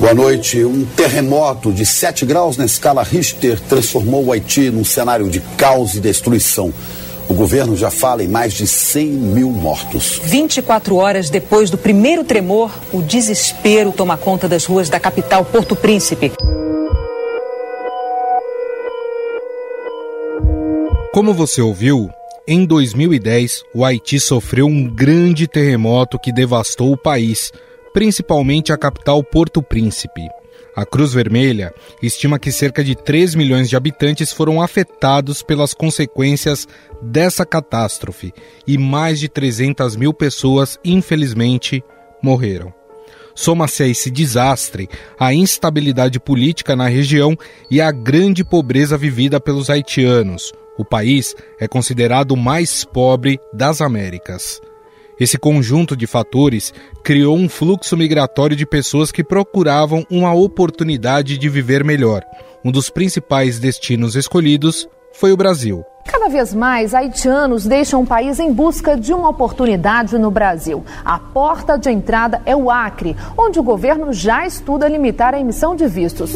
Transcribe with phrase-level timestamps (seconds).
[0.00, 0.64] Boa noite.
[0.64, 5.94] Um terremoto de 7 graus na escala Richter transformou o Haiti num cenário de caos
[5.94, 6.72] e destruição.
[7.28, 10.18] O governo já fala em mais de 100 mil mortos.
[10.24, 15.76] 24 horas depois do primeiro tremor, o desespero toma conta das ruas da capital Porto
[15.76, 16.32] Príncipe.
[21.12, 22.08] Como você ouviu,
[22.48, 27.52] em 2010 o Haiti sofreu um grande terremoto que devastou o país
[27.92, 30.28] principalmente a capital Porto Príncipe.
[30.74, 36.66] A Cruz Vermelha estima que cerca de 3 milhões de habitantes foram afetados pelas consequências
[37.02, 38.32] dessa catástrofe
[38.66, 41.82] e mais de 300 mil pessoas, infelizmente,
[42.22, 42.72] morreram.
[43.34, 47.36] Soma-se a esse desastre a instabilidade política na região
[47.70, 50.52] e a grande pobreza vivida pelos haitianos.
[50.78, 54.60] O país é considerado o mais pobre das Américas.
[55.20, 56.72] Esse conjunto de fatores
[57.04, 62.22] criou um fluxo migratório de pessoas que procuravam uma oportunidade de viver melhor.
[62.64, 65.84] Um dos principais destinos escolhidos foi o Brasil.
[66.06, 70.82] Cada vez mais, haitianos deixam o país em busca de uma oportunidade no Brasil.
[71.04, 75.76] A porta de entrada é o Acre, onde o governo já estuda limitar a emissão
[75.76, 76.32] de vistos.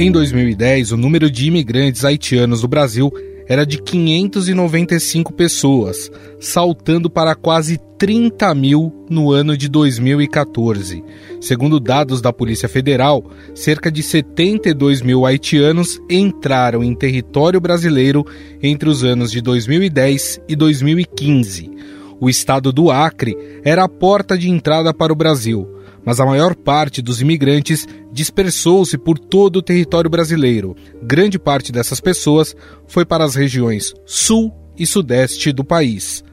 [0.00, 3.12] Em 2010, o número de imigrantes haitianos no Brasil
[3.46, 11.04] era de 595 pessoas, saltando para quase 30 mil no ano de 2014.
[11.38, 18.24] Segundo dados da Polícia Federal, cerca de 72 mil haitianos entraram em território brasileiro
[18.62, 21.70] entre os anos de 2010 e 2015.
[22.18, 25.68] O estado do Acre era a porta de entrada para o Brasil
[26.04, 30.76] mas a maior parte dos imigrantes dispersou-se por todo o território brasileiro.
[31.02, 32.54] Grande parte dessas pessoas
[32.86, 36.24] foi para as regiões sul e sudeste do país.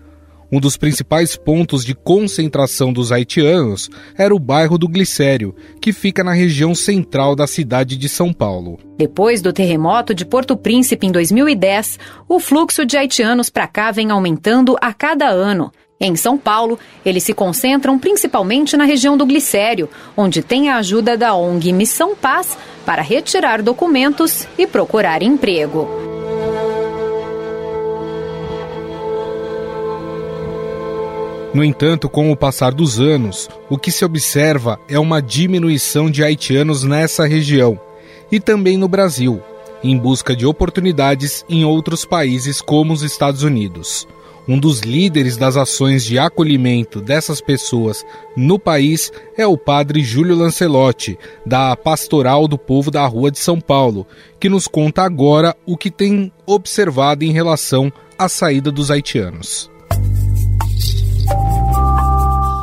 [0.50, 6.24] Um dos principais pontos de concentração dos haitianos era o bairro do Glicério, que fica
[6.24, 8.80] na região central da cidade de São Paulo.
[8.98, 12.00] Depois do terremoto de Porto Príncipe em 2010,
[12.30, 15.70] o fluxo de haitianos para cá vem aumentando a cada ano.
[16.00, 21.18] Em São Paulo, eles se concentram principalmente na região do Glicério, onde tem a ajuda
[21.18, 25.88] da ONG Missão Paz para retirar documentos e procurar emprego.
[31.52, 36.24] No entanto, com o passar dos anos, o que se observa é uma diminuição de
[36.24, 37.80] haitianos nessa região
[38.32, 39.42] e também no Brasil,
[39.84, 44.08] em busca de oportunidades em outros países como os Estados Unidos.
[44.48, 50.38] Um dos líderes das ações de acolhimento dessas pessoas no país é o padre Júlio
[50.38, 54.08] Lancelotti, da Pastoral do Povo da Rua de São Paulo,
[54.40, 59.70] que nos conta agora o que tem observado em relação à saída dos haitianos.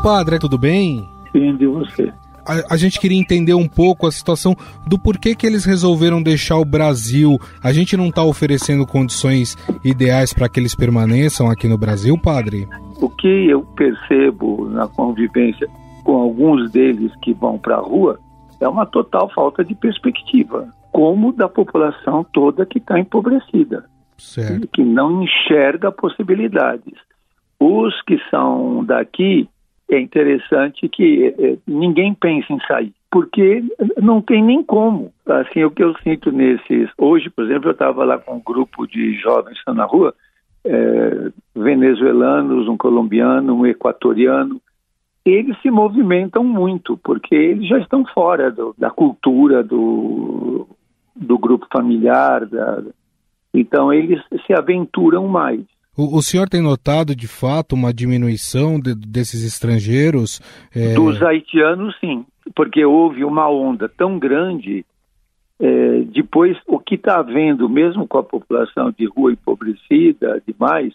[0.02, 1.06] Padre, tudo bem?
[1.32, 2.10] Sim, de você
[2.46, 4.54] a, a, gente queria entender um pouco a situação
[4.86, 7.38] do porquê que eles resolveram deixar o Brasil.
[7.62, 12.68] A gente não está oferecendo condições ideais para que eles permaneçam aqui no Brasil, padre?
[13.00, 15.68] O que eu percebo na convivência
[16.04, 18.18] com alguns deles que vão para a rua
[18.60, 23.84] é uma total falta de perspectiva, como da população toda que está empobrecida,
[24.16, 24.68] certo.
[24.68, 26.94] que não enxerga possibilidades.
[27.58, 29.48] Os que são daqui
[29.94, 33.62] é interessante que é, ninguém pensa em sair, porque
[34.00, 35.12] não tem nem como.
[35.26, 36.90] Assim, o que eu sinto nesses.
[36.98, 40.14] Hoje, por exemplo, eu estava lá com um grupo de jovens na rua,
[40.64, 44.60] é, venezuelanos, um colombiano, um equatoriano.
[45.24, 50.68] Eles se movimentam muito, porque eles já estão fora do, da cultura do,
[51.16, 52.82] do grupo familiar, da,
[53.54, 55.64] então eles se aventuram mais.
[55.96, 60.40] O, o, senhor tem notado, de fato, uma diminuição de, desses estrangeiros?
[60.74, 60.94] É...
[60.94, 62.24] Dos haitianos, sim,
[62.54, 64.84] porque houve uma onda tão grande.
[65.60, 70.92] É, depois, o que está havendo, mesmo com a população de rua empobrecida, demais,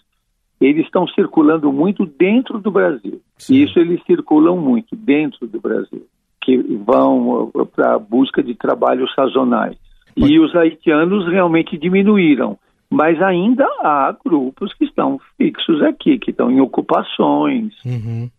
[0.59, 3.21] eles estão circulando muito dentro do Brasil.
[3.38, 3.56] Sim.
[3.56, 6.06] Isso eles circulam muito dentro do Brasil,
[6.41, 9.77] que vão para a busca de trabalhos sazonais.
[10.18, 10.29] Mas...
[10.29, 12.57] E os haitianos realmente diminuíram
[12.89, 18.30] mas ainda há grupos que estão fixos aqui, que estão em ocupações, uhum.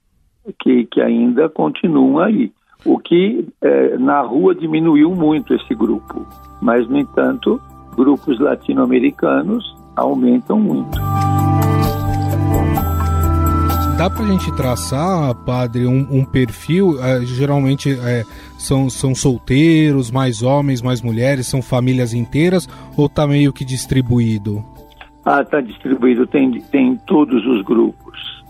[0.58, 2.52] que, que ainda continuam aí.
[2.85, 6.26] O que é, na rua diminuiu muito esse grupo,
[6.62, 7.61] mas, no entanto,
[7.94, 10.99] grupos latino-americanos aumentam muito.
[14.00, 16.99] Dá para a gente traçar, padre, um, um perfil?
[17.05, 18.23] É, geralmente é,
[18.56, 22.67] são, são solteiros, mais homens, mais mulheres, são famílias inteiras
[22.97, 24.64] ou está meio que distribuído?
[25.23, 28.43] Ah, está distribuído, tem, tem todos os grupos.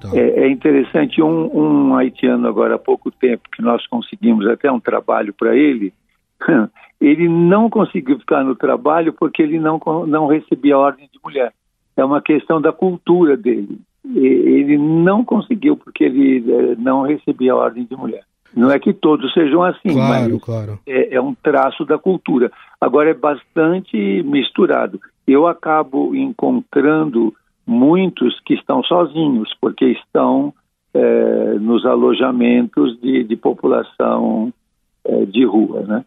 [0.00, 0.10] Tá.
[0.14, 4.78] É, é, interessante, um, um haitiano agora há pouco tempo, que nós conseguimos até um
[4.78, 5.92] trabalho para ele,
[7.00, 11.52] ele não conseguiu ficar no trabalho porque ele não, não recebia ordem de mulher.
[11.96, 13.80] É uma questão da cultura dele.
[14.04, 18.24] Ele não conseguiu porque ele é, não recebia ordem de mulher.
[18.54, 20.78] Não é que todos sejam assim, claro, mas claro.
[20.86, 22.52] É, é, um traço da cultura.
[22.80, 25.00] Agora é bastante misturado.
[25.26, 27.34] Eu acabo encontrando
[27.66, 30.54] muitos que estão sozinhos, porque estão
[30.92, 34.52] é, nos alojamentos de, de população
[35.04, 36.04] é, de rua, né?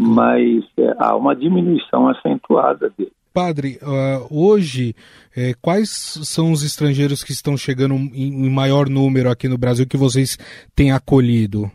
[0.00, 0.64] Mas
[0.98, 3.12] há uma diminuição acentuada dele.
[3.32, 4.94] Padre, uh, hoje,
[5.36, 5.90] eh, quais
[6.24, 10.36] são os estrangeiros que estão chegando em, em maior número aqui no Brasil que vocês
[10.74, 11.70] têm acolhido?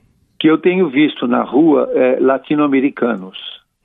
[0.45, 3.35] que eu tenho visto na rua é latino-americanos.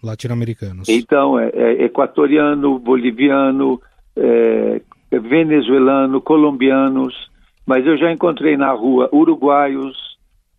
[0.03, 0.91] Latino-americanos.
[0.91, 3.81] Então, é, é equatoriano, boliviano,
[4.15, 7.15] é, venezuelano, colombianos,
[7.67, 9.97] mas eu já encontrei na rua uruguaios,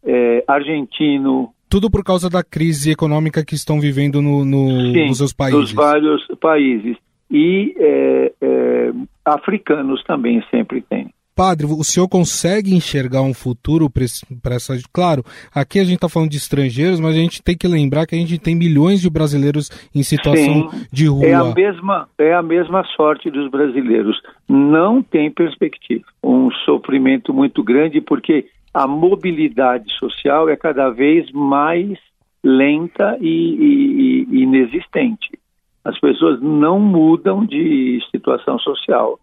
[0.03, 1.53] é, argentino.
[1.71, 5.59] Tudo por causa da crise econômica que estão vivendo no, no, Sim, nos seus países.
[5.59, 6.97] Nos vários países.
[7.31, 8.91] E é, é,
[9.23, 11.07] africanos também sempre tem.
[11.33, 14.77] Padre, o senhor consegue enxergar um futuro para essa.
[14.91, 15.23] Claro,
[15.55, 18.17] aqui a gente está falando de estrangeiros, mas a gente tem que lembrar que a
[18.17, 21.25] gente tem milhões de brasileiros em situação Sim, de rua.
[21.25, 24.21] É a, mesma, é a mesma sorte dos brasileiros.
[24.47, 26.03] Não tem perspectiva.
[26.21, 31.97] Um sofrimento muito grande, porque a mobilidade social é cada vez mais
[32.43, 35.39] lenta e, e, e inexistente.
[35.83, 39.19] As pessoas não mudam de situação social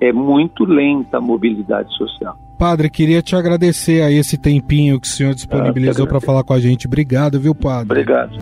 [0.00, 2.36] é muito lenta a mobilidade social.
[2.58, 6.52] Padre, queria te agradecer aí esse tempinho que o senhor disponibilizou ah, para falar com
[6.52, 6.86] a gente.
[6.86, 8.00] Obrigado, viu, padre?
[8.00, 8.32] Obrigado.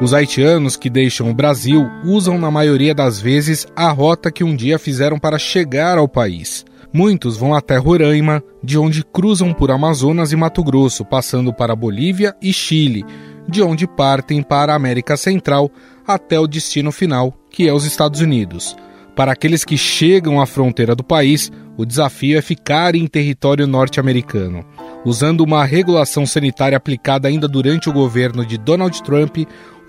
[0.00, 4.56] Os haitianos que deixam o Brasil usam, na maioria das vezes, a rota que um
[4.56, 6.64] dia fizeram para chegar ao país.
[6.90, 12.34] Muitos vão até Roraima, de onde cruzam por Amazonas e Mato Grosso, passando para Bolívia
[12.40, 13.04] e Chile,
[13.46, 15.70] de onde partem para a América Central
[16.06, 18.74] até o destino final, que é os Estados Unidos.
[19.14, 24.64] Para aqueles que chegam à fronteira do país, o desafio é ficar em território norte-americano.
[25.04, 29.38] Usando uma regulação sanitária aplicada ainda durante o governo de Donald Trump,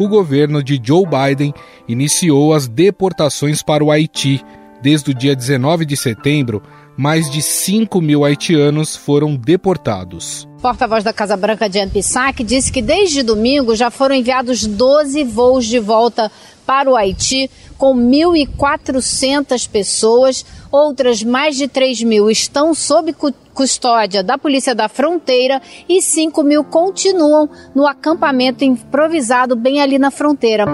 [0.02, 1.54] o governo de Joe Biden
[1.88, 4.44] iniciou as deportações para o Haiti.
[4.82, 6.64] Desde o dia 19 de setembro,
[6.98, 10.48] mais de 5 mil haitianos foram deportados.
[10.60, 15.68] Porta-voz da Casa Branca, Jan Pissac, disse que desde domingo já foram enviados 12 voos
[15.68, 16.32] de volta
[16.66, 20.44] para o Haiti, com 1.400 pessoas.
[20.72, 23.14] Outras mais de 3 mil estão sob
[23.62, 30.10] custódia da Polícia da Fronteira e 5 mil continuam no acampamento improvisado bem ali na
[30.10, 30.66] fronteira.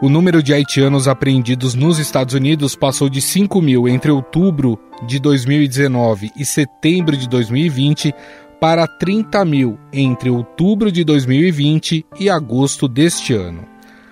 [0.00, 5.18] O número de haitianos apreendidos nos Estados Unidos passou de 5 mil entre outubro de
[5.18, 8.14] 2019 e setembro de 2020
[8.60, 13.66] para 30 mil entre outubro de 2020 e agosto deste ano.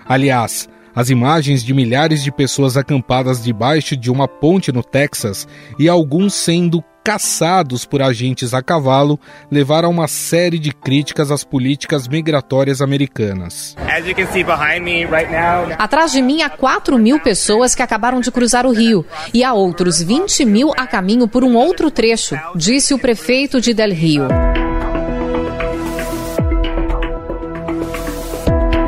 [0.05, 5.47] Aliás, as imagens de milhares de pessoas acampadas debaixo de uma ponte no Texas
[5.77, 9.19] e alguns sendo caçados por agentes a cavalo
[9.51, 13.75] levaram a uma série de críticas às políticas migratórias americanas.
[15.77, 19.53] Atrás de mim há 4 mil pessoas que acabaram de cruzar o rio e há
[19.53, 24.54] outros 20 mil a caminho por um outro trecho, disse o prefeito de Del Rio.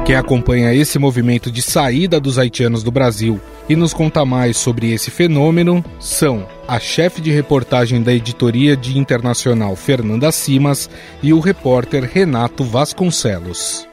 [0.08, 4.94] Quem acompanha esse movimento de saída dos haitianos do Brasil e nos conta mais sobre
[4.94, 10.90] esse fenômeno são a chefe de reportagem da editoria de internacional Fernanda Simas
[11.22, 13.86] e o repórter Renato Vasconcelos.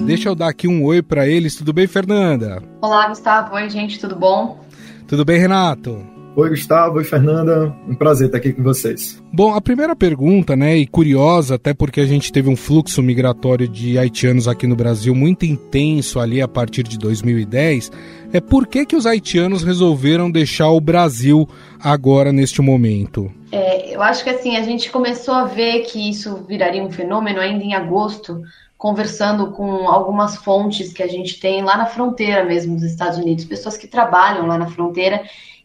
[0.00, 1.54] Deixa eu dar aqui um oi para eles.
[1.54, 2.60] Tudo bem, Fernanda?
[2.82, 3.54] Olá, Gustavo.
[3.54, 4.00] Oi, gente.
[4.00, 4.58] Tudo bom?
[5.06, 6.17] Tudo bem, Renato?
[6.38, 6.98] Oi, Gustavo.
[6.98, 7.74] Oi, Fernanda.
[7.88, 9.20] Um prazer estar aqui com vocês.
[9.32, 13.66] Bom, a primeira pergunta, né, e curiosa, até porque a gente teve um fluxo migratório
[13.66, 17.90] de haitianos aqui no Brasil muito intenso ali a partir de 2010,
[18.32, 21.48] é por que, que os haitianos resolveram deixar o Brasil
[21.82, 23.32] agora neste momento?
[23.50, 27.40] É, eu acho que assim, a gente começou a ver que isso viraria um fenômeno
[27.40, 28.42] ainda em agosto,
[28.76, 33.44] conversando com algumas fontes que a gente tem lá na fronteira mesmo dos Estados Unidos,
[33.44, 35.20] pessoas que trabalham lá na fronteira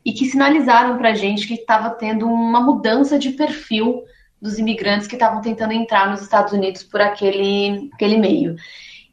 [0.05, 4.03] e que sinalizaram para a gente que estava tendo uma mudança de perfil
[4.41, 8.55] dos imigrantes que estavam tentando entrar nos Estados Unidos por aquele, aquele meio.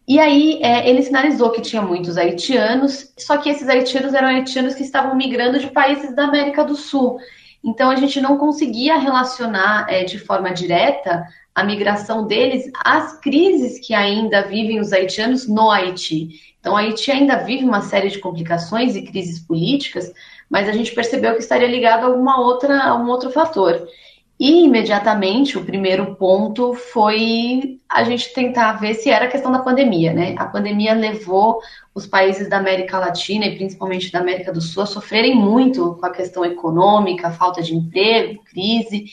[0.08, 4.74] E aí é, ele sinalizou que tinha muitos haitianos, só que esses haitianos eram haitianos
[4.74, 7.18] que estavam migrando de países da América do Sul.
[7.62, 13.78] Então a gente não conseguia relacionar é, de forma direta a migração deles às crises
[13.86, 16.54] que ainda vivem os haitianos no Haiti.
[16.58, 20.12] Então, o Haiti ainda vive uma série de complicações e crises políticas,
[20.50, 23.86] mas a gente percebeu que estaria ligado a alguma outra, a um outro fator.
[24.38, 29.58] E imediatamente o primeiro ponto foi a gente tentar ver se era a questão da
[29.58, 30.34] pandemia, né?
[30.38, 31.60] A pandemia levou
[31.94, 36.06] os países da América Latina e principalmente da América do Sul a sofrerem muito com
[36.06, 39.04] a questão econômica, falta de emprego, crise.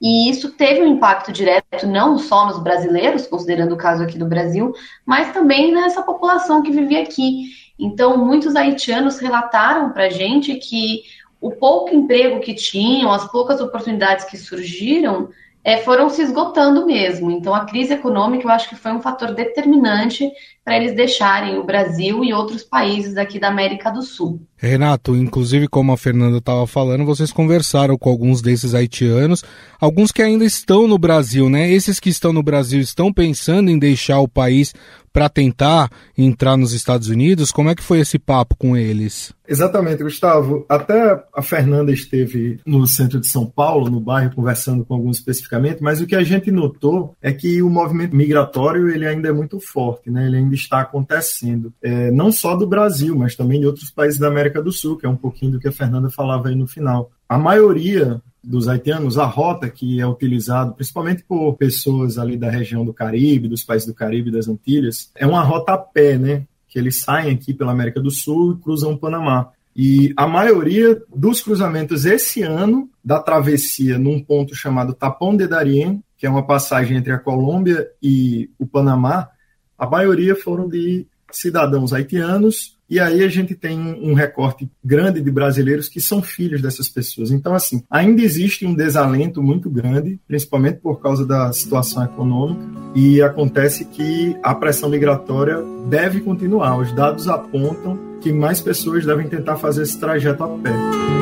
[0.00, 4.26] E isso teve um impacto direto não só nos brasileiros, considerando o caso aqui do
[4.26, 4.72] Brasil,
[5.04, 7.46] mas também nessa população que vivia aqui.
[7.78, 11.02] Então, muitos haitianos relataram para a gente que
[11.40, 15.30] o pouco emprego que tinham, as poucas oportunidades que surgiram,
[15.64, 17.30] é, foram se esgotando mesmo.
[17.30, 20.30] Então, a crise econômica eu acho que foi um fator determinante
[20.64, 24.40] para eles deixarem o Brasil e outros países aqui da América do Sul.
[24.56, 29.42] Renato, inclusive como a Fernanda estava falando, vocês conversaram com alguns desses haitianos,
[29.80, 31.70] alguns que ainda estão no Brasil, né?
[31.70, 34.74] Esses que estão no Brasil estão pensando em deixar o país
[35.18, 37.50] para tentar entrar nos Estados Unidos.
[37.50, 39.34] Como é que foi esse papo com eles?
[39.48, 40.64] Exatamente, Gustavo.
[40.68, 45.82] Até a Fernanda esteve no centro de São Paulo, no bairro, conversando com alguns especificamente,
[45.82, 49.58] mas o que a gente notou é que o movimento migratório ele ainda é muito
[49.58, 50.26] forte, né?
[50.26, 54.28] Ele ainda está acontecendo, é, não só do Brasil, mas também de outros países da
[54.28, 57.10] América do Sul, que é um pouquinho do que a Fernanda falava aí no final.
[57.28, 62.84] A maioria dos haitianos, a rota que é utilizada principalmente por pessoas ali da região
[62.84, 66.46] do Caribe, dos países do Caribe, das Antilhas, é uma rota a pé, né?
[66.66, 69.50] Que eles saem aqui pela América do Sul e cruzam o Panamá.
[69.76, 76.02] E a maioria dos cruzamentos esse ano da travessia num ponto chamado Tapão de Darien,
[76.16, 79.28] que é uma passagem entre a Colômbia e o Panamá,
[79.76, 85.30] a maioria foram de cidadãos haitianos, e aí a gente tem um recorte grande de
[85.30, 87.30] brasileiros que são filhos dessas pessoas.
[87.30, 92.62] Então, assim, ainda existe um desalento muito grande, principalmente por causa da situação econômica,
[92.94, 96.78] e acontece que a pressão migratória deve continuar.
[96.78, 101.17] Os dados apontam que mais pessoas devem tentar fazer esse trajeto a pé.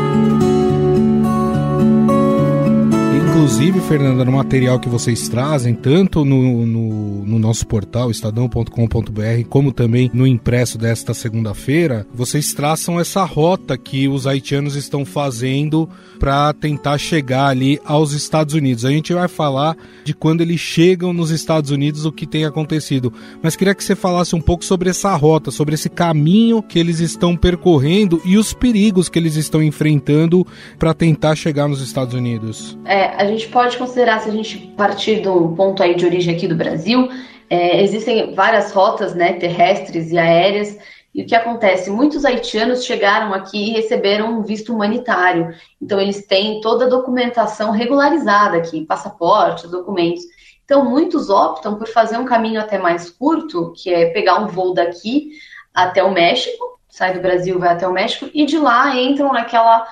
[3.47, 9.71] Inclusive, Fernanda, no material que vocês trazem, tanto no, no, no nosso portal, estadão.com.br, como
[9.71, 15.89] também no impresso desta segunda-feira, vocês traçam essa rota que os haitianos estão fazendo
[16.19, 18.85] para tentar chegar ali aos Estados Unidos.
[18.85, 23.13] A gente vai falar de quando eles chegam nos Estados Unidos, o que tem acontecido.
[23.41, 26.99] Mas queria que você falasse um pouco sobre essa rota, sobre esse caminho que eles
[26.99, 30.45] estão percorrendo e os perigos que eles estão enfrentando
[30.81, 32.77] para tentar chegar nos Estados Unidos.
[32.85, 36.49] É, a gente pode considerar, se a gente partir do ponto aí de origem aqui
[36.49, 37.09] do Brasil,
[37.49, 40.79] é, existem várias rotas né, terrestres e aéreas.
[41.15, 41.91] E o que acontece?
[41.91, 45.55] Muitos haitianos chegaram aqui e receberam um visto humanitário.
[45.81, 50.25] Então, eles têm toda a documentação regularizada aqui, passaporte, documentos.
[50.65, 54.75] Então, muitos optam por fazer um caminho até mais curto, que é pegar um voo
[54.75, 55.31] daqui
[55.73, 59.87] até o México, sai do Brasil, vai até o México, e de lá entram naquela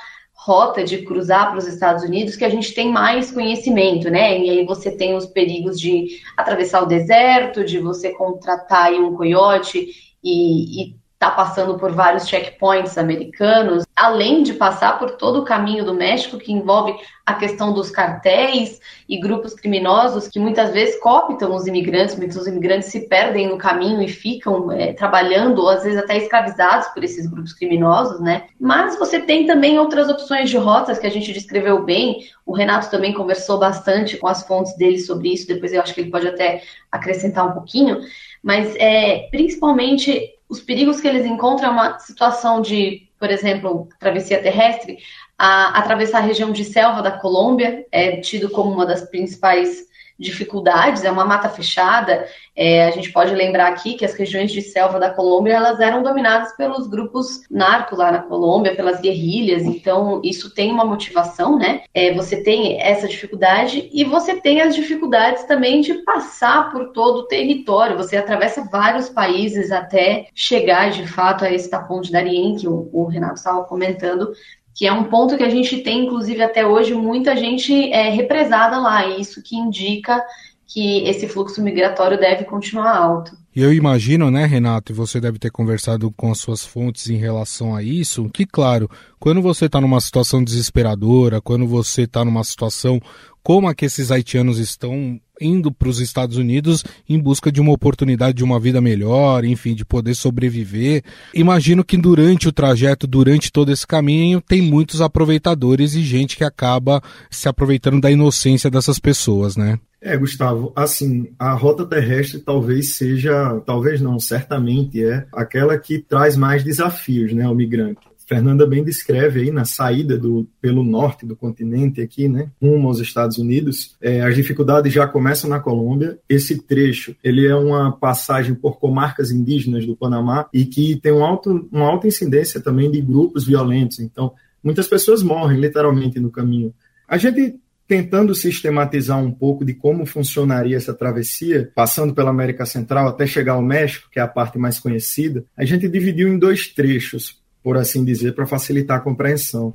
[0.45, 4.39] rota de cruzar para os Estados Unidos que a gente tem mais conhecimento, né?
[4.39, 9.89] E aí você tem os perigos de atravessar o deserto, de você contratar um coiote
[10.23, 15.85] e, e está passando por vários checkpoints americanos, além de passar por todo o caminho
[15.85, 16.95] do México, que envolve
[17.25, 22.91] a questão dos cartéis e grupos criminosos que muitas vezes cooptam os imigrantes, muitos imigrantes
[22.91, 27.27] se perdem no caminho e ficam é, trabalhando, ou às vezes até escravizados por esses
[27.27, 28.47] grupos criminosos, né?
[28.61, 32.29] Mas você tem também outras opções de rotas que a gente descreveu bem.
[32.45, 36.03] O Renato também conversou bastante com as fontes dele sobre isso, depois eu acho que
[36.03, 38.01] ele pode até acrescentar um pouquinho.
[38.43, 44.41] Mas é, principalmente os perigos que eles encontram é uma situação de, por exemplo, travessia
[44.41, 44.99] terrestre,
[45.37, 49.85] a, atravessar a região de selva da Colômbia, é tido como uma das principais
[50.19, 52.27] dificuldades, é uma mata fechada.
[52.57, 56.03] É, a gente pode lembrar aqui que as regiões de selva da Colômbia elas eram
[56.03, 59.63] dominadas pelos grupos narcos lá na Colômbia, pelas guerrilhas.
[59.65, 61.83] Então isso tem uma motivação, né?
[61.93, 67.19] É, você tem essa dificuldade e você tem as dificuldades também de passar por todo
[67.21, 67.97] o território.
[67.97, 72.89] Você atravessa vários países até chegar de fato a esse tapão de Darien que o,
[72.93, 74.33] o Renato estava comentando
[74.75, 78.79] que é um ponto que a gente tem, inclusive até hoje, muita gente é, represada
[78.79, 80.23] lá, e isso que indica
[80.67, 83.37] que esse fluxo migratório deve continuar alto.
[83.55, 87.17] E eu imagino, né, Renato, e você deve ter conversado com as suas fontes em
[87.17, 88.91] relação a isso, que, claro,
[89.21, 93.01] quando você está numa situação desesperadora, quando você está numa situação
[93.45, 97.73] como a que esses haitianos estão indo para os Estados Unidos em busca de uma
[97.73, 101.03] oportunidade de uma vida melhor, enfim, de poder sobreviver.
[101.35, 106.45] Imagino que durante o trajeto, durante todo esse caminho, tem muitos aproveitadores e gente que
[106.45, 109.79] acaba se aproveitando da inocência dessas pessoas, né?
[110.01, 116.37] É, Gustavo, assim, a rota terrestre talvez seja, talvez não, certamente é aquela que traz
[116.37, 118.01] mais desafios, né, ao migrante.
[118.27, 123.01] Fernanda bem descreve aí na saída do, pelo norte do continente aqui, né, rumo aos
[123.01, 126.19] Estados Unidos, é, as dificuldades já começam na Colômbia.
[126.29, 131.25] Esse trecho, ele é uma passagem por comarcas indígenas do Panamá e que tem um
[131.25, 133.99] alto, uma alta incidência também de grupos violentos.
[134.01, 136.73] Então, muitas pessoas morrem literalmente no caminho.
[137.07, 143.09] A gente tentando sistematizar um pouco de como funcionaria essa travessia, passando pela América Central
[143.09, 146.69] até chegar ao México, que é a parte mais conhecida, a gente dividiu em dois
[146.69, 149.75] trechos por assim dizer, para facilitar a compreensão.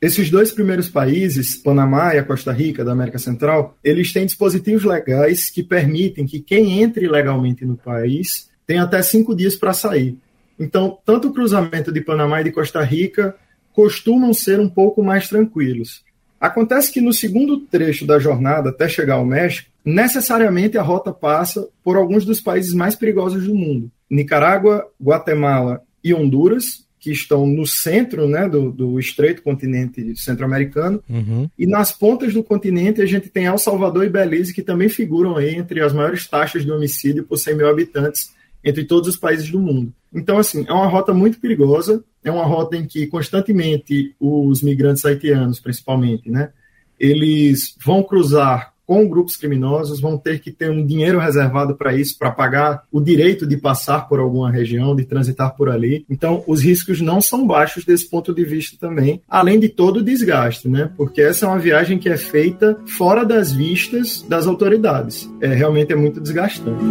[0.00, 4.84] Esses dois primeiros países, Panamá e a Costa Rica, da América Central, eles têm dispositivos
[4.84, 10.16] legais que permitem que quem entre legalmente no país tenha até cinco dias para sair.
[10.58, 13.34] Então, tanto o cruzamento de Panamá e de Costa Rica
[13.72, 16.04] costumam ser um pouco mais tranquilos.
[16.40, 21.66] Acontece que no segundo trecho da jornada, até chegar ao México, necessariamente a rota passa
[21.82, 27.66] por alguns dos países mais perigosos do mundo: Nicarágua, Guatemala e Honduras, que estão no
[27.66, 31.04] centro né, do, do estreito continente centro-americano.
[31.06, 31.50] Uhum.
[31.58, 35.36] E nas pontas do continente a gente tem El Salvador e Belize, que também figuram
[35.36, 38.32] aí entre as maiores taxas de homicídio por 100 mil habitantes
[38.64, 39.92] entre todos os países do mundo.
[40.14, 45.04] Então, assim, é uma rota muito perigosa, é uma rota em que constantemente os migrantes
[45.04, 46.52] haitianos, principalmente, né,
[46.98, 52.18] eles vão cruzar com grupos criminosos, vão ter que ter um dinheiro reservado para isso,
[52.18, 56.04] para pagar o direito de passar por alguma região, de transitar por ali.
[56.08, 60.02] Então, os riscos não são baixos desse ponto de vista também, além de todo o
[60.02, 60.90] desgaste, né?
[60.96, 65.30] Porque essa é uma viagem que é feita fora das vistas das autoridades.
[65.40, 66.84] É realmente é muito desgastante.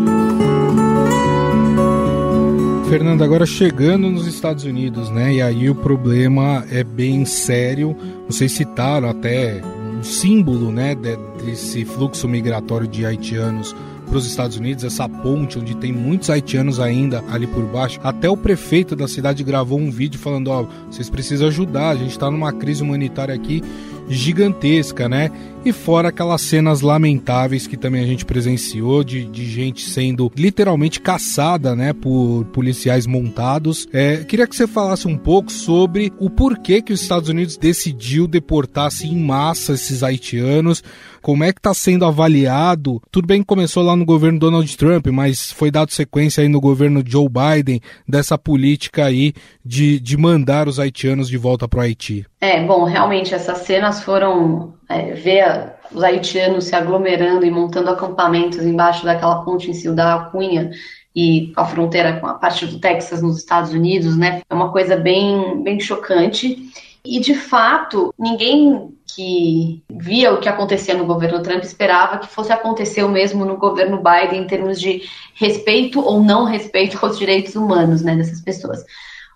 [2.90, 5.34] Fernando, agora chegando nos Estados Unidos, né?
[5.34, 7.98] E aí o problema é bem sério.
[8.28, 9.62] Vocês citaram até
[10.04, 10.96] símbolo, né,
[11.44, 13.76] desse fluxo migratório de haitianos
[14.08, 18.00] para os Estados Unidos, essa ponte onde tem muitos haitianos ainda ali por baixo.
[18.04, 21.96] Até o prefeito da cidade gravou um vídeo falando: ó, oh, vocês precisam ajudar, a
[21.96, 23.64] gente está numa crise humanitária aqui
[24.08, 25.32] gigantesca, né?
[25.66, 31.00] E fora aquelas cenas lamentáveis que também a gente presenciou de, de gente sendo literalmente
[31.00, 33.88] caçada, né, por policiais montados.
[33.94, 38.28] É, queria que você falasse um pouco sobre o porquê que os Estados Unidos decidiu
[38.28, 40.84] deportar assim, em massa esses haitianos.
[41.22, 43.02] Como é que está sendo avaliado?
[43.10, 46.60] Tudo bem que começou lá no governo Donald Trump, mas foi dado sequência aí no
[46.60, 51.82] governo Joe Biden dessa política aí de, de mandar os haitianos de volta para o
[51.82, 52.26] Haiti.
[52.42, 58.62] É, bom, realmente essas cenas foram é, ver os haitianos se aglomerando e montando acampamentos
[58.64, 60.72] embaixo daquela ponte em Ciudad da Cunha
[61.16, 64.42] e a fronteira com a parte do Texas nos Estados Unidos, né?
[64.50, 66.58] É uma coisa bem, bem chocante.
[67.06, 72.52] E de fato, ninguém que via o que acontecia no governo Trump esperava que fosse
[72.52, 75.04] acontecer o mesmo no governo Biden em termos de
[75.36, 78.84] respeito ou não respeito aos direitos humanos né, dessas pessoas.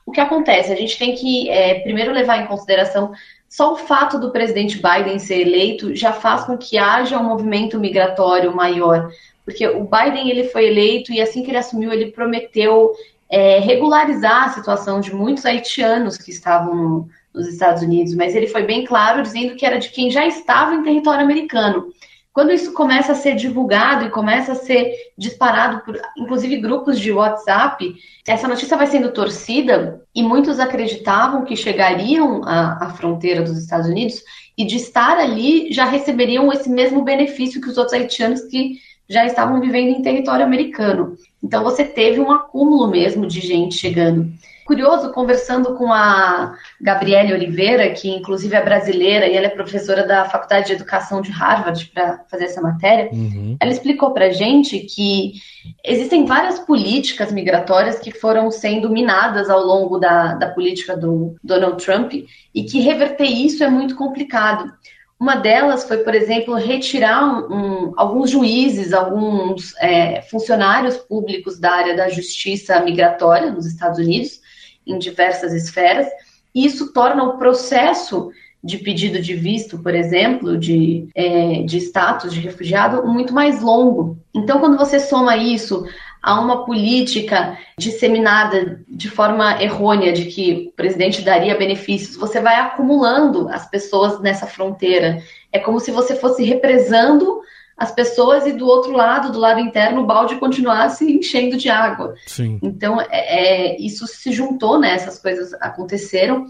[0.06, 0.72] O que acontece?
[0.72, 3.12] A gente tem que é, primeiro levar em consideração
[3.50, 7.80] só o fato do presidente Biden ser eleito já faz com que haja um movimento
[7.80, 9.10] migratório maior,
[9.46, 12.92] porque o Biden ele foi eleito e assim que ele assumiu ele prometeu
[13.30, 18.48] é, regularizar a situação de muitos haitianos que estavam no, nos Estados Unidos, mas ele
[18.48, 21.92] foi bem claro dizendo que era de quem já estava em território americano.
[22.38, 27.12] Quando isso começa a ser divulgado e começa a ser disparado por, inclusive, grupos de
[27.12, 27.96] WhatsApp,
[28.28, 33.88] essa notícia vai sendo torcida e muitos acreditavam que chegariam à, à fronteira dos Estados
[33.88, 34.24] Unidos
[34.58, 39.28] e de estar ali já receberiam esse mesmo benefício que os outros haitianos que já
[39.28, 41.16] estavam vivendo em território americano.
[41.42, 44.28] Então você teve um acúmulo mesmo de gente chegando
[44.68, 50.26] curioso, conversando com a Gabriele Oliveira, que inclusive é brasileira e ela é professora da
[50.26, 53.56] Faculdade de Educação de Harvard para fazer essa matéria, uhum.
[53.60, 55.34] ela explicou para gente que
[55.84, 61.84] existem várias políticas migratórias que foram sendo minadas ao longo da, da política do Donald
[61.84, 64.72] Trump e que reverter isso é muito complicado.
[65.20, 71.72] Uma delas foi, por exemplo, retirar um, um, alguns juízes, alguns é, funcionários públicos da
[71.72, 74.42] área da justiça migratória nos Estados Unidos,
[74.88, 76.08] em diversas esferas,
[76.54, 78.32] e isso torna o processo
[78.64, 84.18] de pedido de visto, por exemplo, de, é, de status de refugiado, muito mais longo.
[84.34, 85.86] Então, quando você soma isso
[86.22, 92.56] a uma política disseminada de forma errônea de que o presidente daria benefícios, você vai
[92.56, 95.22] acumulando as pessoas nessa fronteira.
[95.52, 97.40] É como se você fosse represando
[97.78, 102.16] as pessoas e do outro lado, do lado interno, o balde continuasse enchendo de água.
[102.26, 102.60] Sim.
[102.64, 104.94] Então, é, é, isso se juntou, né?
[104.94, 106.48] Essas coisas aconteceram.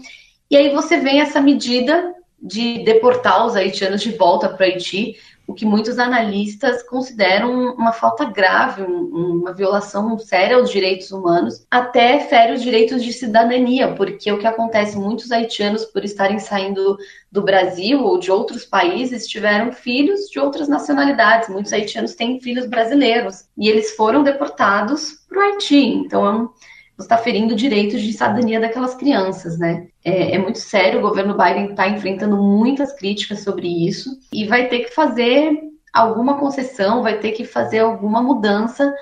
[0.50, 5.16] E aí você vem essa medida de deportar os haitianos de volta para o Haiti,
[5.48, 12.20] o que muitos analistas consideram uma falta grave, uma violação séria aos direitos humanos, até
[12.20, 16.98] fere os direitos de cidadania, porque o que acontece, muitos haitianos, por estarem saindo
[17.32, 21.48] do Brasil ou de outros países, tiveram filhos de outras nacionalidades.
[21.48, 25.82] Muitos haitianos têm filhos brasileiros e eles foram deportados para o Haiti.
[25.82, 26.52] Então,
[26.98, 29.86] você está ferindo direitos de cidadania daquelas crianças, né?
[30.04, 34.66] É, é muito sério, o governo Biden está enfrentando muitas críticas sobre isso e vai
[34.66, 35.52] ter que fazer
[35.92, 38.92] alguma concessão, vai ter que fazer alguma mudança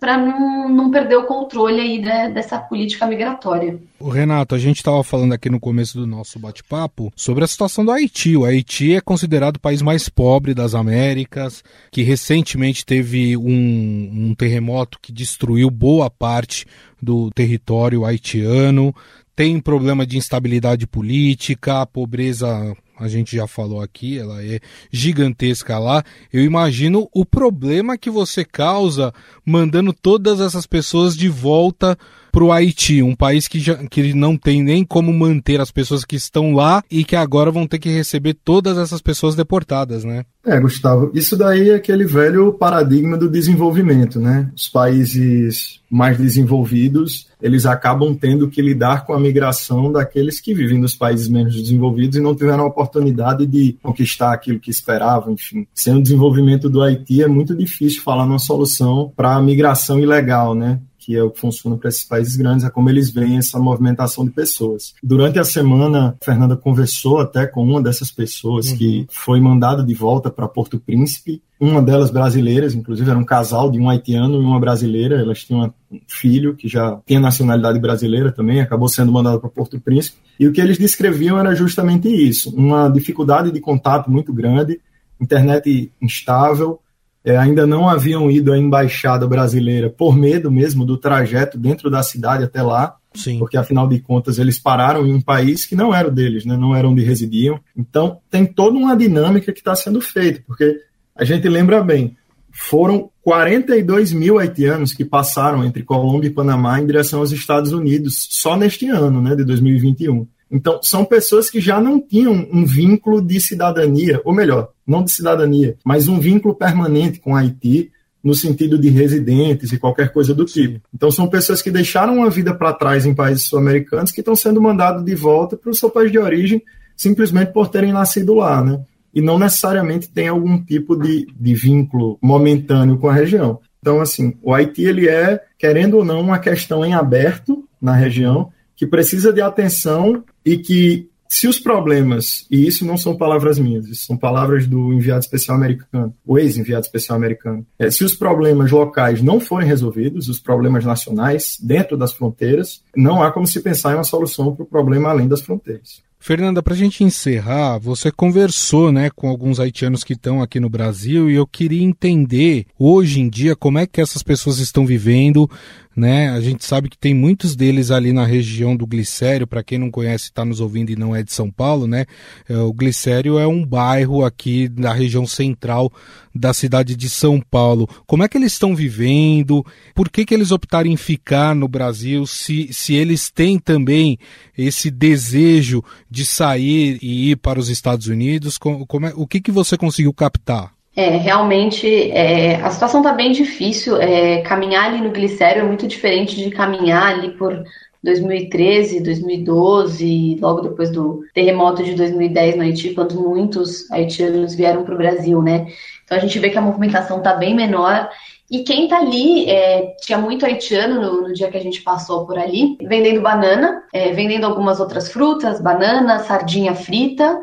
[0.00, 3.78] para não, não perder o controle aí né, dessa política migratória.
[4.00, 7.92] Renato, a gente estava falando aqui no começo do nosso bate-papo sobre a situação do
[7.92, 8.34] Haiti.
[8.34, 14.34] O Haiti é considerado o país mais pobre das Américas, que recentemente teve um, um
[14.34, 16.64] terremoto que destruiu boa parte
[17.00, 18.94] do território haitiano.
[19.40, 24.60] Tem problema de instabilidade política, a pobreza a gente já falou aqui, ela é
[24.92, 26.04] gigantesca lá.
[26.30, 31.96] Eu imagino o problema que você causa mandando todas essas pessoas de volta
[32.30, 36.04] para o Haiti, um país que, já, que não tem nem como manter as pessoas
[36.04, 40.24] que estão lá e que agora vão ter que receber todas essas pessoas deportadas, né?
[40.44, 44.50] É, Gustavo, isso daí é aquele velho paradigma do desenvolvimento, né?
[44.56, 50.78] Os países mais desenvolvidos, eles acabam tendo que lidar com a migração daqueles que vivem
[50.78, 55.66] nos países menos desenvolvidos e não tiveram a oportunidade de conquistar aquilo que esperavam, enfim.
[55.74, 60.54] Sem o desenvolvimento do Haiti, é muito difícil falar numa solução para a migração ilegal,
[60.54, 60.80] né?
[61.00, 64.24] Que é o que funciona para esses países grandes, é como eles veem essa movimentação
[64.24, 64.94] de pessoas.
[65.02, 68.76] Durante a semana, a Fernanda conversou até com uma dessas pessoas uhum.
[68.76, 73.70] que foi mandada de volta para Porto Príncipe, uma delas brasileiras, inclusive era um casal
[73.70, 78.32] de um haitiano e uma brasileira, elas tinham um filho que já tinha nacionalidade brasileira
[78.32, 82.54] também, acabou sendo mandado para Porto Príncipe, e o que eles descreviam era justamente isso,
[82.56, 84.80] uma dificuldade de contato muito grande,
[85.20, 86.80] internet instável,
[87.24, 92.02] é, ainda não haviam ido à embaixada brasileira por medo mesmo do trajeto dentro da
[92.02, 93.38] cidade até lá, Sim.
[93.38, 96.56] porque afinal de contas eles pararam em um país que não era o deles, né,
[96.56, 97.60] não era onde residiam.
[97.76, 100.80] Então tem toda uma dinâmica que está sendo feita, porque
[101.14, 102.16] a gente lembra bem,
[102.50, 108.26] foram 42 mil haitianos que passaram entre Colômbia e Panamá em direção aos Estados Unidos
[108.30, 110.26] só neste ano, né, de 2021.
[110.50, 115.12] Então, são pessoas que já não tinham um vínculo de cidadania, ou melhor, não de
[115.12, 120.44] cidadania, mas um vínculo permanente com Haiti, no sentido de residentes e qualquer coisa do
[120.44, 120.80] tipo.
[120.94, 124.60] Então, são pessoas que deixaram a vida para trás em países sul-americanos que estão sendo
[124.60, 126.62] mandados de volta para o seu país de origem
[127.00, 128.78] simplesmente por terem nascido lá, né?
[129.14, 133.58] E não necessariamente tem algum tipo de, de vínculo momentâneo com a região.
[133.80, 138.52] Então, assim, o Haiti, ele é, querendo ou não, uma questão em aberto na região,
[138.80, 143.86] que precisa de atenção e que, se os problemas, e isso não são palavras minhas,
[143.86, 148.70] isso são palavras do enviado especial americano, o ex-enviado especial americano, é, se os problemas
[148.70, 153.92] locais não forem resolvidos, os problemas nacionais dentro das fronteiras, não há como se pensar
[153.92, 156.02] em uma solução para o problema além das fronteiras.
[156.22, 160.68] Fernanda, para a gente encerrar, você conversou né, com alguns haitianos que estão aqui no
[160.68, 165.50] Brasil e eu queria entender hoje em dia como é que essas pessoas estão vivendo
[165.96, 166.30] né?
[166.30, 169.90] A gente sabe que tem muitos deles ali na região do Glicério, para quem não
[169.90, 172.06] conhece, está nos ouvindo e não é de São Paulo, né?
[172.48, 175.92] É, o Glicério é um bairro aqui da região central
[176.34, 177.88] da cidade de São Paulo.
[178.06, 179.66] Como é que eles estão vivendo?
[179.94, 182.26] Por que, que eles optaram em ficar no Brasil?
[182.26, 184.18] Se, se eles têm também
[184.56, 188.56] esse desejo de sair e ir para os Estados Unidos?
[188.58, 190.79] Como, como é, o que, que você conseguiu captar?
[191.00, 193.96] É, realmente é, a situação está bem difícil.
[193.96, 197.64] É, caminhar ali no glicério é muito diferente de caminhar ali por
[198.04, 204.94] 2013, 2012, logo depois do terremoto de 2010 no Haiti, quando muitos haitianos vieram para
[204.94, 205.68] o Brasil, né?
[206.04, 208.10] Então a gente vê que a movimentação está bem menor.
[208.50, 212.26] E quem está ali, é, tinha muito haitiano no, no, dia que a gente passou
[212.26, 217.40] por ali, vendendo banana, é, vendendo algumas outras frutas, banana, sardinha frita.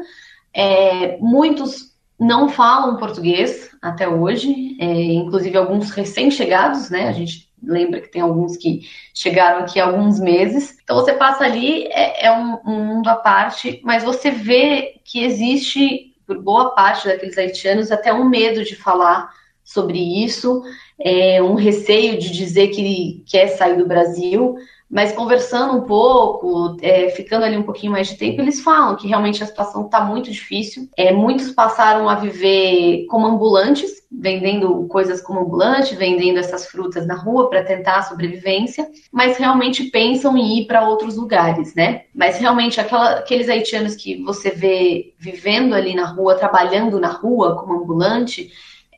[0.54, 7.08] É, muitos não falam português até hoje, é, inclusive alguns recém-chegados, né?
[7.08, 8.82] A gente lembra que tem alguns que
[9.14, 10.78] chegaram aqui há alguns meses.
[10.84, 15.24] Então você passa ali, é, é um, um, mundo à parte, mas você vê que
[15.24, 19.30] existe, por boa parte daqueles haitianos, até um medo de falar
[19.64, 20.64] sobre isso,
[21.00, 24.56] é, um receio de dizer que quer sair do Brasil.
[24.90, 29.08] Mas conversando um pouco, é, ficando ali um pouquinho mais de tempo, eles falam que
[29.08, 30.88] realmente a situação está muito difícil.
[30.96, 37.16] É, muitos passaram a viver como ambulantes, vendendo coisas como ambulante, vendendo essas frutas na
[37.16, 42.04] rua para tentar a sobrevivência, mas realmente pensam em ir para outros lugares, né?
[42.16, 47.58] Mas realmente aquela, aqueles haitianos que você vê vivendo ali na rua, trabalhando na rua
[47.58, 48.50] como ambulante,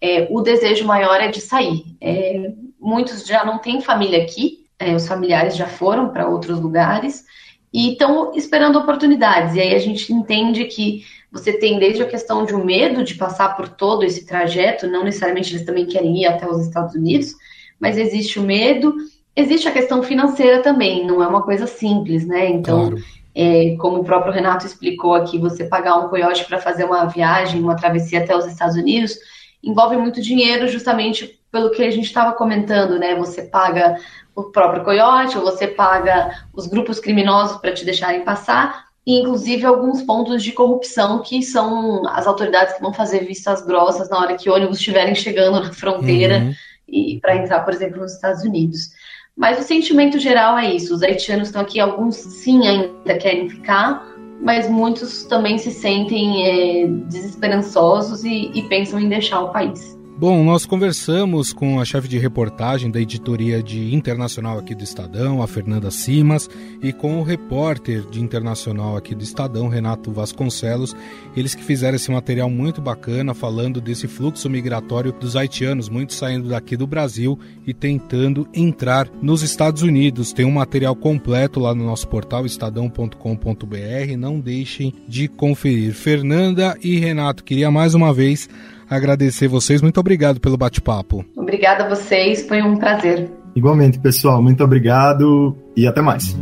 [0.01, 1.83] é, o desejo maior é de sair.
[1.99, 7.25] É, muitos já não têm família aqui, é, os familiares já foram para outros lugares
[7.71, 9.55] e estão esperando oportunidades.
[9.55, 13.15] E aí a gente entende que você tem desde a questão de um medo de
[13.15, 17.35] passar por todo esse trajeto, não necessariamente eles também querem ir até os Estados Unidos,
[17.79, 18.95] mas existe o medo,
[19.35, 22.49] existe a questão financeira também, não é uma coisa simples, né?
[22.49, 23.03] Então, claro.
[23.35, 27.61] é, como o próprio Renato explicou aqui, você pagar um coiote para fazer uma viagem,
[27.61, 29.15] uma travessia até os Estados Unidos,
[29.63, 33.15] envolve muito dinheiro, justamente pelo que a gente estava comentando, né?
[33.15, 33.97] Você paga
[34.35, 39.65] o próprio coiote, ou você paga os grupos criminosos para te deixarem passar, e inclusive
[39.65, 44.35] alguns pontos de corrupção que são as autoridades que vão fazer vistas grossas na hora
[44.35, 46.53] que ônibus estiverem chegando na fronteira uhum.
[46.87, 48.89] e para entrar, por exemplo, nos Estados Unidos.
[49.35, 54.05] Mas o sentimento geral é isso: os haitianos estão aqui, alguns sim ainda querem ficar,
[54.41, 59.98] mas muitos também se sentem é, desesperançosos e, e pensam em deixar o país.
[60.19, 65.41] Bom, nós conversamos com a chefe de reportagem da editoria de internacional aqui do Estadão,
[65.41, 66.49] a Fernanda Simas,
[66.83, 70.93] e com o repórter de internacional aqui do Estadão, Renato Vasconcelos,
[71.37, 76.49] eles que fizeram esse material muito bacana falando desse fluxo migratório dos haitianos, muitos saindo
[76.49, 80.33] daqui do Brasil e tentando entrar nos Estados Unidos.
[80.33, 85.93] Tem um material completo lá no nosso portal estadão.com.br, não deixem de conferir.
[85.93, 88.49] Fernanda e Renato, queria mais uma vez
[88.89, 89.81] agradecer vocês.
[89.81, 91.23] Muito obrigado pelo bate-papo.
[91.35, 93.29] Obrigada a vocês, foi um prazer.
[93.55, 94.41] Igualmente, pessoal.
[94.41, 96.35] Muito obrigado e até mais.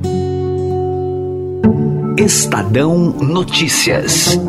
[2.17, 4.39] Estadão Notícias.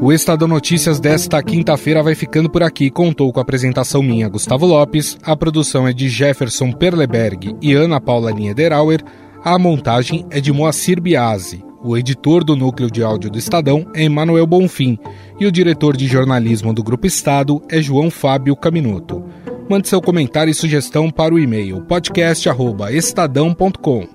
[0.00, 2.90] O Estadão Notícias desta quinta-feira vai ficando por aqui.
[2.90, 5.18] Contou com a apresentação minha, Gustavo Lopes.
[5.22, 9.02] A produção é de Jefferson Perleberg e Ana Paula Niederauer.
[9.44, 11.62] A montagem é de Moacir Biasi.
[11.82, 14.98] O editor do núcleo de áudio do Estadão é Emanuel Bonfim
[15.38, 19.24] e o diretor de jornalismo do Grupo Estado é João Fábio Caminuto.
[19.68, 24.08] Mande seu comentário e sugestão para o e-mail podcast@estadão.com.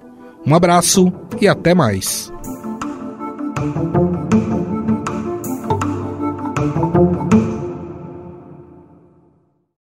[0.46, 2.32] Um abraço e até mais.